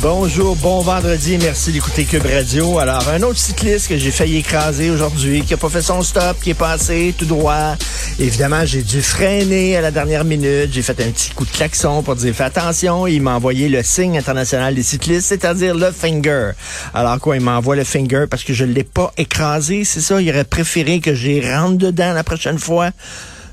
[0.00, 2.78] Bonjour, bon vendredi, merci d'écouter Cube Radio.
[2.78, 6.36] Alors, un autre cycliste que j'ai failli écraser aujourd'hui, qui a pas fait son stop,
[6.40, 7.74] qui est passé tout droit.
[8.20, 10.68] Évidemment, j'ai dû freiner à la dernière minute.
[10.70, 13.08] J'ai fait un petit coup de klaxon pour dire fais attention.
[13.08, 16.52] Il m'a envoyé le signe international des cyclistes, c'est-à-dire le finger.
[16.94, 20.20] Alors quoi, il m'envoie le finger parce que je l'ai pas écrasé, c'est ça?
[20.20, 22.90] Il aurait préféré que j'y rentre dedans la prochaine fois.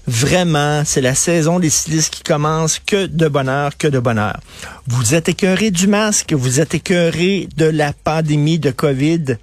[0.08, 2.80] Vraiment, c'est la saison des cyclistes qui commence.
[2.80, 4.40] Que de bonheur, que de bonheur.
[4.88, 9.38] Vous êtes écœuré du masque, vous êtes écœuré de la pandémie de COVID.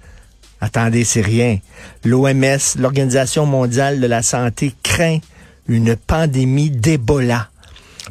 [0.61, 1.59] Attendez, c'est rien.
[2.05, 5.19] L'OMS, l'Organisation mondiale de la santé, craint
[5.67, 7.49] une pandémie d'Ebola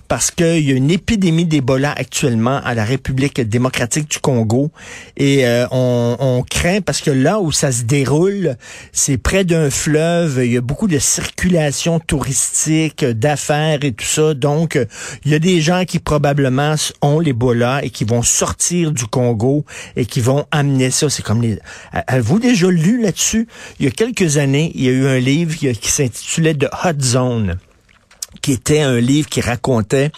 [0.08, 4.70] parce qu'il y a une épidémie d'Ebola actuellement à la République démocratique du Congo
[5.16, 8.56] et euh, on, on, craint parce que là où ça se déroule,
[8.92, 14.34] c'est près d'un fleuve, il y a beaucoup de circulation touristique, d'affaires et tout ça.
[14.34, 14.78] Donc,
[15.24, 19.64] il y a des gens qui probablement ont l'Ebola et qui vont sortir du Congo
[19.96, 21.10] et qui vont amener ça.
[21.10, 21.58] C'est comme les...
[21.92, 23.46] Avez-vous déjà lu là-dessus?
[23.78, 26.68] Il y a quelques années, il y a eu un livre qui, qui s'intitulait The
[26.84, 27.58] Hot Zone
[28.40, 30.10] qui était un livre qui racontait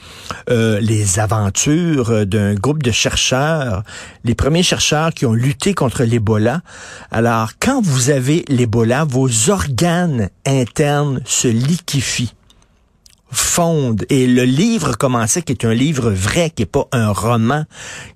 [0.49, 3.83] euh, les aventures d'un groupe de chercheurs,
[4.25, 6.63] les premiers chercheurs qui ont lutté contre l'Ebola.
[7.11, 12.35] Alors, quand vous avez l'Ebola, vos organes internes se liquifient
[13.35, 14.05] fondent.
[14.11, 17.65] Et le livre commençait, qui est un livre vrai, qui est pas un roman,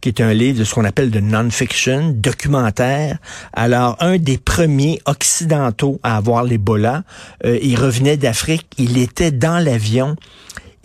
[0.01, 3.19] qui est un livre de ce qu'on appelle de non-fiction, documentaire.
[3.53, 7.03] Alors, un des premiers occidentaux à avoir l'Ebola,
[7.45, 10.17] euh, il revenait d'Afrique, il était dans l'avion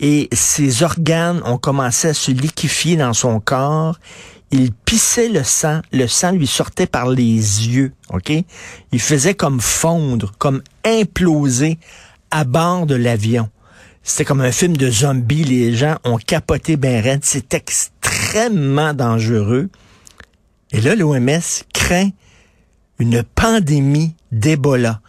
[0.00, 3.98] et ses organes ont commencé à se liquéfier dans son corps.
[4.50, 8.32] Il pissait le sang, le sang lui sortait par les yeux, OK?
[8.92, 11.78] Il faisait comme fondre, comme imploser
[12.30, 13.48] à bord de l'avion.
[14.06, 15.44] C'était comme un film de zombies.
[15.44, 17.24] Les gens ont capoté ben raide.
[17.24, 19.70] C'est extrêmement dangereux.
[20.72, 21.40] Et là, l'OMS
[21.72, 22.10] craint
[22.98, 25.00] une pandémie d'Ebola.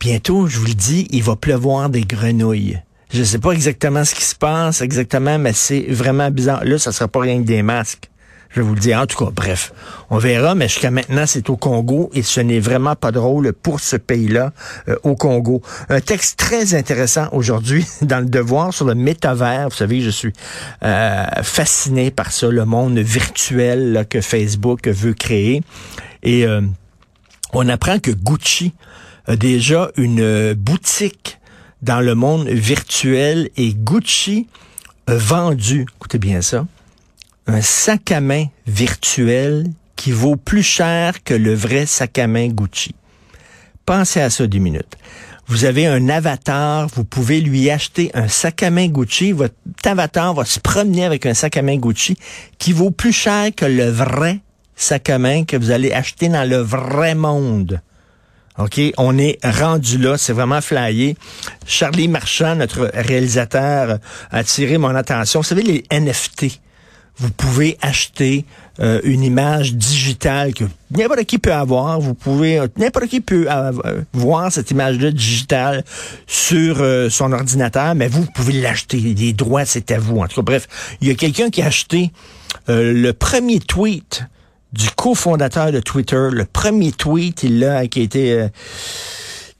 [0.00, 2.80] Bientôt, je vous le dis, il va pleuvoir des grenouilles.
[3.12, 6.64] Je ne sais pas exactement ce qui se passe exactement, mais c'est vraiment bizarre.
[6.64, 8.09] Là, ça sera pas rien que des masques.
[8.50, 8.98] Je vous le dire.
[8.98, 9.72] En tout cas, bref,
[10.10, 13.78] on verra, mais jusqu'à maintenant, c'est au Congo et ce n'est vraiment pas drôle pour
[13.78, 14.52] ce pays-là,
[14.88, 15.62] euh, au Congo.
[15.88, 19.68] Un texte très intéressant aujourd'hui dans le Devoir sur le métavers.
[19.68, 20.32] Vous savez, je suis
[20.82, 25.62] euh, fasciné par ça, le monde virtuel que Facebook veut créer.
[26.24, 26.60] Et euh,
[27.52, 28.72] on apprend que Gucci
[29.26, 31.38] a déjà une boutique
[31.82, 34.48] dans le monde virtuel et Gucci
[35.06, 36.66] a vendu, écoutez bien ça,
[37.46, 42.48] un sac à main virtuel qui vaut plus cher que le vrai sac à main
[42.48, 42.94] Gucci.
[43.84, 44.96] Pensez à ça deux minutes.
[45.46, 49.32] Vous avez un avatar, vous pouvez lui acheter un sac à main Gucci.
[49.32, 52.16] Votre avatar va se promener avec un sac à main Gucci
[52.58, 54.38] qui vaut plus cher que le vrai
[54.76, 57.80] sac à main que vous allez acheter dans le vrai monde.
[58.58, 61.16] OK, on est rendu là, c'est vraiment flyé.
[61.66, 63.98] Charlie Marchand, notre réalisateur,
[64.30, 65.40] a attiré mon attention.
[65.40, 66.60] Vous savez, les NFT
[67.20, 68.46] vous pouvez acheter
[68.80, 72.00] euh, une image digitale que n'importe qui peut avoir.
[72.00, 73.72] Vous pouvez, euh, n'importe qui peut euh,
[74.14, 75.84] voir cette image-là digitale
[76.26, 78.96] sur son ordinateur, mais vous, pouvez l'acheter.
[78.98, 80.18] Les droits, c'est à vous.
[80.18, 80.68] En tout cas, bref,
[81.00, 82.10] il y a quelqu'un qui a acheté
[82.68, 84.24] le premier tweet
[84.72, 86.28] du cofondateur de Twitter.
[86.30, 88.46] Le premier tweet, il l'a, qui a été,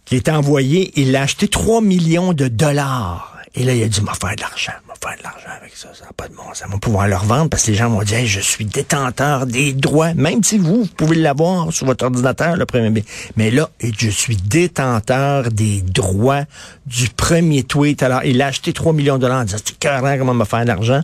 [0.06, 3.36] qui a été envoyé, il l'a acheté 3 millions de dollars.
[3.54, 6.04] Et là, il a dit, m'a faire de l'argent, faire de l'argent avec ça, ça
[6.04, 8.26] n'a pas de bon ça va pouvoir le revendre parce que les gens vont dire,
[8.26, 12.66] je suis détenteur des droits, même si vous, vous pouvez l'avoir sur votre ordinateur, le
[12.66, 13.04] premier.
[13.36, 16.44] Mais là, je suis détenteur des droits
[16.86, 18.02] du premier tweet.
[18.02, 20.62] Alors, il a acheté 3 millions de dollars en disant, c'est carrément comment me faire
[20.62, 21.02] de l'argent.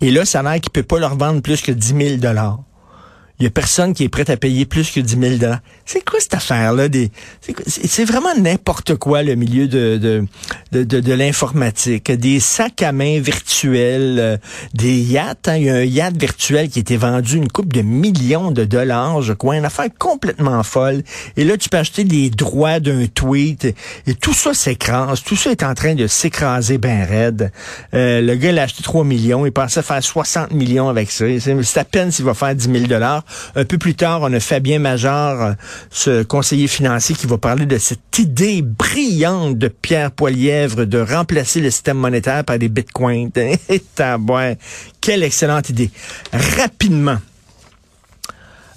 [0.00, 2.60] Et là, ça a l'air qu'il peut pas le revendre plus que 10 000 dollars.
[3.38, 5.52] Il y a personne qui est prêt à payer plus que 10 000
[5.84, 6.86] C'est quoi cette affaire-là?
[7.66, 12.12] C'est vraiment n'importe quoi, le milieu de, de, de, de, l'informatique.
[12.12, 14.36] Des sacs à main virtuels, euh,
[14.74, 15.48] des yachts.
[15.48, 15.56] Hein.
[15.56, 18.64] Il y a un yacht virtuel qui a été vendu une coupe de millions de
[18.64, 19.56] dollars, je crois.
[19.56, 21.02] Une affaire complètement folle.
[21.36, 23.74] Et là, tu peux acheter les droits d'un tweet.
[24.06, 25.22] Et tout ça s'écrase.
[25.22, 27.50] Tout ça est en train de s'écraser ben raide.
[27.94, 29.46] Euh, le gars, il a acheté 3 millions.
[29.46, 31.24] Il pensait faire 60 millions avec ça.
[31.40, 33.21] C'est à peine s'il va faire 10 000 dollars.
[33.54, 35.52] Un peu plus tard, on a Fabien Major, euh,
[35.90, 41.60] ce conseiller financier, qui va parler de cette idée brillante de Pierre Poilièvre de remplacer
[41.60, 43.30] le système monétaire par des bitcoins.
[45.00, 45.90] Quelle excellente idée.
[46.32, 47.18] Rapidement,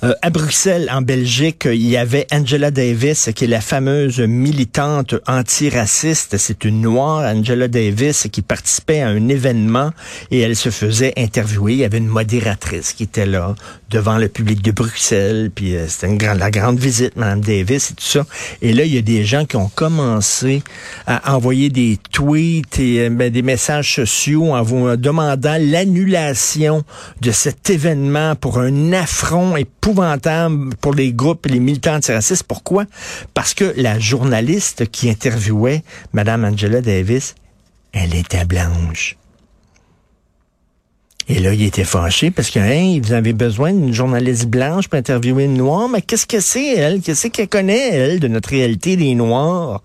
[0.06, 5.16] euh, à Bruxelles, en Belgique, il y avait Angela Davis, qui est la fameuse militante
[5.26, 6.38] antiraciste.
[6.38, 9.92] C'est une noire, Angela Davis, qui participait à un événement
[10.30, 11.74] et elle se faisait interviewer.
[11.74, 13.56] Il y avait une modératrice qui était là
[13.90, 15.50] devant le public de Bruxelles.
[15.54, 18.26] Puis euh, c'était une grande, la grande visite, Madame Davis et tout ça.
[18.62, 20.62] Et là, il y a des gens qui ont commencé
[21.08, 26.84] à envoyer des tweets et euh, ben, des messages sociaux en vous demandant l'annulation
[27.22, 29.95] de cet événement pour un affront épouvantable
[30.82, 32.44] pour les groupes et les militants antiracistes.
[32.44, 32.86] Pourquoi?
[33.34, 35.84] Parce que la journaliste qui interviewait
[36.14, 37.36] Mme Angela Davis,
[37.94, 39.18] elle était blanche.
[41.28, 45.46] Et là, il était fâché parce que, vous avez besoin d'une journaliste blanche pour interviewer
[45.46, 45.90] une noire?
[45.90, 47.02] Mais qu'est-ce que c'est, elle?
[47.02, 49.82] Qu'est-ce qu'elle connaît, elle, de notre réalité des noirs?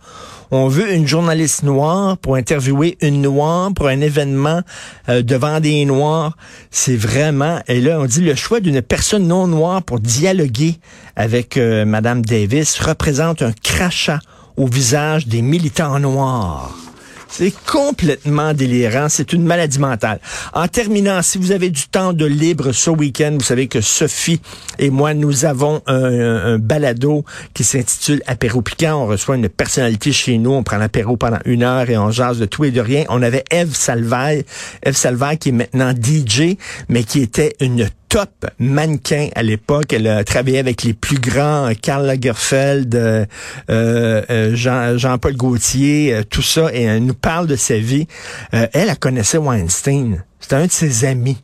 [0.53, 4.63] On veut une journaliste noire pour interviewer une noire pour un événement
[5.09, 6.37] euh, devant des noirs.
[6.73, 10.77] C'est vraiment, et là, on dit le choix d'une personne non noire pour dialoguer
[11.15, 14.19] avec euh, Madame Davis représente un crachat
[14.57, 16.90] au visage des militants noirs.
[17.31, 19.09] C'est complètement délirant.
[19.09, 20.21] C'est une maladie mentale.
[20.53, 24.41] En terminant, si vous avez du temps de libre ce week-end, vous savez que Sophie
[24.79, 27.25] et moi, nous avons un, balado
[27.55, 29.05] qui s'intitule Apéro piquant.
[29.05, 30.51] On reçoit une personnalité chez nous.
[30.51, 33.05] On prend l'apéro pendant une heure et on jase de tout et de rien.
[33.09, 34.45] On avait Eve Salvaille.
[34.83, 36.57] Eve Salvaille qui est maintenant DJ,
[36.89, 39.95] mais qui était une top mannequin à l'époque.
[39.95, 43.25] Elle a travaillé avec les plus grands, Karl Lagerfeld, euh,
[43.71, 48.07] euh, Jean, Jean-Paul Gaultier, tout ça, et elle nous parle de sa vie.
[48.53, 50.25] elle, elle connaissait Weinstein.
[50.41, 51.39] C'était un de ses amis.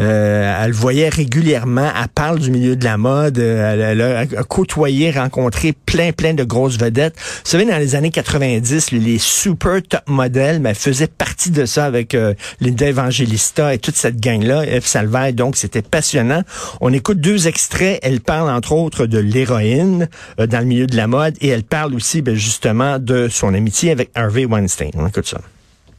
[0.00, 1.90] Euh, elle le voyait régulièrement.
[2.00, 3.38] Elle parle du milieu de la mode.
[3.38, 7.14] Euh, elle, a côtoyé, rencontré plein, plein de grosses vedettes.
[7.18, 11.84] Vous savez, dans les années 90, les, super top modèles, mais faisait partie de ça
[11.84, 15.32] avec euh, Linda Evangelista et toute cette gang-là, Eve Salvaire.
[15.32, 16.42] Donc, c'était passionnant.
[16.80, 17.98] On écoute deux extraits.
[18.02, 21.94] Elle parle, entre autres, de l'héroïne dans le milieu de la mode et elle parle
[21.94, 24.90] aussi, ben, justement, de son amitié avec Harvey Weinstein.
[24.94, 25.38] On écoute ça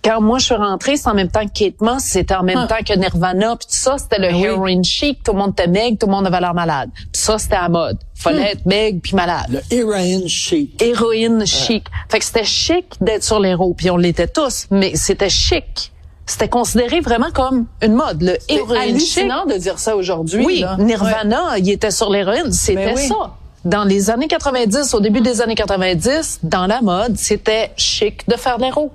[0.04, 2.58] quand moi je suis rentrée, c'est en même temps que Kate Moss, c'était en même
[2.58, 2.68] ah.
[2.68, 5.68] temps que Nirvana, puis tout ça, c'était le ah heroin chic, tout le monde était
[5.68, 6.90] meg, tout le monde avait l'air malade.
[6.94, 7.98] Puis ça, c'était à mode.
[8.14, 8.58] Fallait hmm.
[8.58, 9.64] être meg puis malade.
[9.72, 10.82] Le heroin chic.
[10.82, 11.86] Héroïne chic.
[12.10, 15.92] Fait que c'était chic d'être sur les roues, puis on l'était tous, mais c'était chic.
[16.26, 19.18] C'était considéré vraiment comme une mode, le héroïne chic.
[19.18, 20.46] hallucinant de dire ça aujourd'hui.
[20.46, 23.36] Oui, Nirvana, il était sur l'héroïne, c'était ça
[23.66, 28.36] dans les années 90, au début des années 90, dans la mode, c'était chic de
[28.36, 28.92] faire de l'héros.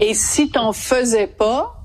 [0.00, 1.82] Et si t'en faisais pas,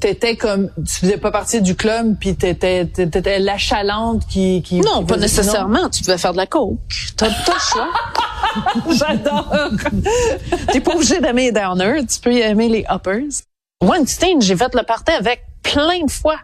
[0.00, 5.04] t'étais comme tu faisais pas partie du club puis t'étais t'étais l'achalante qui qui non
[5.04, 5.88] pas nécessairement.
[5.90, 6.78] Tu devais faire de la coke.
[7.16, 7.88] T'as le choix.
[8.92, 9.52] J'adore.
[10.72, 12.06] T'es pas obligé d'aimer les downers.
[12.06, 13.42] Tu peux y aimer les uppers.
[13.82, 16.38] Weinstein j'ai fait le party avec plein de fois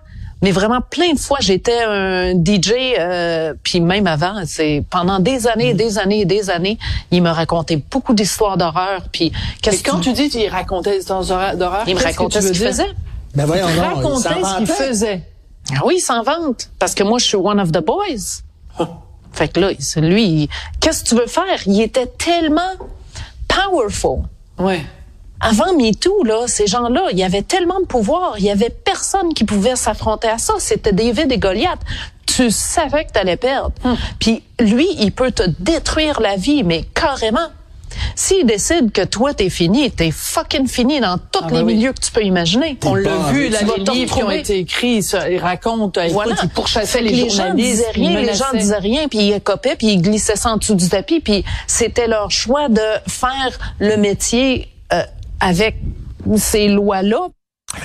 [0.45, 5.47] mais vraiment plein de fois j'étais un DJ euh, puis même avant c'est pendant des
[5.47, 6.79] années et des années et des années
[7.11, 9.33] il me racontait beaucoup d'histoires d'horreur puis
[9.63, 11.25] qu'est-ce que quand tu dis qu'il racontait des histoires
[11.57, 12.93] d'horreur il me racontait ce qu'il faisait.
[13.35, 15.23] Ben voyons il racontait ce qu'il faisait.
[15.73, 18.43] Ah oui il s'en vante parce que moi je suis one of the boys.
[19.33, 21.59] Fait que là lui qu'est-ce que tu veux faire?
[21.65, 22.75] Il était tellement
[23.49, 24.25] powerful.
[24.59, 24.85] Ouais
[25.41, 29.35] avant MeToo, là, ces gens-là, il y avait tellement de pouvoir, il y avait personne
[29.35, 30.55] qui pouvait s'affronter à ça.
[30.59, 31.81] C'était David et Goliath.
[32.27, 33.73] Tu savais que tu allais perdre.
[33.85, 33.95] Hmm.
[34.19, 37.49] Puis lui, il peut te détruire la vie, mais carrément.
[38.17, 42.01] S'il décide que toi, t'es fini, t'es fucking fini dans tous ah, les milieux que
[42.01, 42.77] tu peux imaginer.
[42.85, 46.35] On l'a vu, là, les livres qui ont été écrits, ça, ils racontent, écoute, voilà.
[46.43, 49.89] ils pourchassaient les, les gens disaient rien, les gens disaient rien, puis ils écopaient, puis
[49.89, 54.69] ils glissaient ça en dessous du tapis, puis c'était leur choix de faire le métier
[54.93, 55.03] euh,
[55.45, 55.77] avec
[56.37, 57.29] ces lois-là.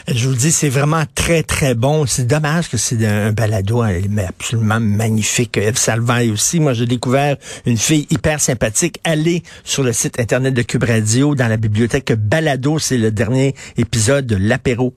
[0.07, 2.05] Je vous le dis, c'est vraiment très, très bon.
[2.05, 5.57] C'est dommage que c'est un balado absolument magnifique.
[5.57, 6.59] Eve Salvaille aussi.
[6.59, 7.35] Moi, j'ai découvert
[7.65, 8.99] une fille hyper sympathique.
[9.03, 12.79] Allez sur le site Internet de Cube Radio, dans la bibliothèque Balado.
[12.79, 14.93] C'est le dernier épisode de l'apéro